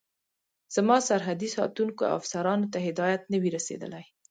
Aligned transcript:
زما 0.75 0.97
سرحدي 1.09 1.47
ساتونکو 1.57 2.01
او 2.09 2.15
افسرانو 2.19 2.71
ته 2.73 2.77
هدایت 2.87 3.21
نه 3.31 3.37
وي 3.41 3.49
رسېدلی. 3.57 4.03